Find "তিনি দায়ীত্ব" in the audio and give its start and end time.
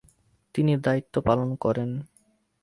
0.55-1.15